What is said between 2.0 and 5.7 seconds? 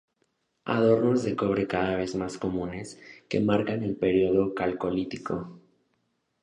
más comunes, que marcan el periodo calcolítico.